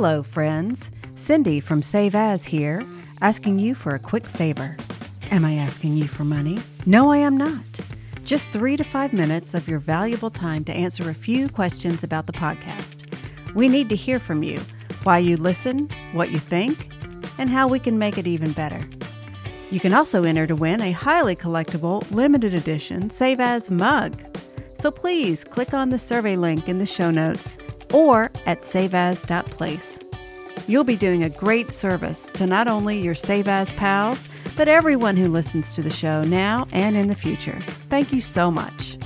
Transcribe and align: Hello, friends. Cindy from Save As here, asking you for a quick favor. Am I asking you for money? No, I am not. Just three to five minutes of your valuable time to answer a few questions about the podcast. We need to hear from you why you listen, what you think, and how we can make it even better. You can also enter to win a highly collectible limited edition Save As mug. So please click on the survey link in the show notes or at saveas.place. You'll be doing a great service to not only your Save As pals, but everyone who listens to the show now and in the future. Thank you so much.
Hello, 0.00 0.22
friends. 0.22 0.92
Cindy 1.16 1.58
from 1.58 1.82
Save 1.82 2.14
As 2.14 2.44
here, 2.44 2.86
asking 3.20 3.58
you 3.58 3.74
for 3.74 3.96
a 3.96 3.98
quick 3.98 4.26
favor. 4.26 4.76
Am 5.32 5.44
I 5.44 5.54
asking 5.54 5.94
you 5.94 6.06
for 6.06 6.22
money? 6.22 6.56
No, 6.86 7.10
I 7.10 7.16
am 7.16 7.36
not. 7.36 7.80
Just 8.24 8.52
three 8.52 8.76
to 8.76 8.84
five 8.84 9.12
minutes 9.12 9.54
of 9.54 9.66
your 9.66 9.80
valuable 9.80 10.30
time 10.30 10.62
to 10.66 10.72
answer 10.72 11.10
a 11.10 11.14
few 11.14 11.48
questions 11.48 12.04
about 12.04 12.26
the 12.26 12.32
podcast. 12.32 13.12
We 13.56 13.66
need 13.66 13.88
to 13.88 13.96
hear 13.96 14.20
from 14.20 14.44
you 14.44 14.60
why 15.02 15.18
you 15.18 15.36
listen, 15.36 15.88
what 16.12 16.30
you 16.30 16.38
think, 16.38 16.92
and 17.36 17.50
how 17.50 17.66
we 17.66 17.80
can 17.80 17.98
make 17.98 18.18
it 18.18 18.28
even 18.28 18.52
better. 18.52 18.80
You 19.72 19.80
can 19.80 19.92
also 19.92 20.22
enter 20.22 20.46
to 20.46 20.54
win 20.54 20.80
a 20.80 20.92
highly 20.92 21.34
collectible 21.34 22.08
limited 22.12 22.54
edition 22.54 23.10
Save 23.10 23.40
As 23.40 23.68
mug. 23.68 24.14
So 24.78 24.92
please 24.92 25.42
click 25.42 25.74
on 25.74 25.90
the 25.90 25.98
survey 25.98 26.36
link 26.36 26.68
in 26.68 26.78
the 26.78 26.86
show 26.86 27.10
notes 27.10 27.58
or 27.98 28.30
at 28.46 28.60
saveas.place. 28.60 29.98
You'll 30.68 30.84
be 30.84 30.96
doing 30.96 31.24
a 31.24 31.30
great 31.30 31.72
service 31.72 32.30
to 32.34 32.46
not 32.46 32.68
only 32.68 33.00
your 33.00 33.14
Save 33.14 33.48
As 33.48 33.72
pals, 33.72 34.28
but 34.56 34.68
everyone 34.68 35.16
who 35.16 35.28
listens 35.28 35.74
to 35.74 35.82
the 35.82 35.90
show 35.90 36.22
now 36.22 36.68
and 36.72 36.96
in 36.96 37.08
the 37.08 37.14
future. 37.14 37.58
Thank 37.88 38.12
you 38.12 38.20
so 38.20 38.50
much. 38.50 38.97